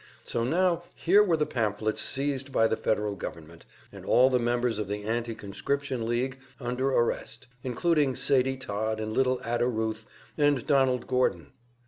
So 0.23 0.43
now 0.43 0.81
here 0.95 1.23
were 1.23 1.37
the 1.37 1.45
pamphlets 1.45 2.01
seized 2.01 2.51
by 2.51 2.65
the 2.65 2.75
Federal 2.75 3.15
government, 3.15 3.65
and 3.91 4.03
all 4.03 4.31
the 4.31 4.39
members 4.39 4.79
of 4.79 4.87
the 4.87 5.03
Anti 5.03 5.35
conscription 5.35 6.07
League 6.07 6.39
under 6.59 6.87
arrest, 6.89 7.45
including 7.63 8.15
Sadie 8.15 8.57
Todd 8.57 8.99
and 8.99 9.13
little 9.13 9.39
Ada 9.45 9.67
Ruth 9.67 10.03
and 10.39 10.65
Donald 10.65 11.05
Gordon! 11.05 11.51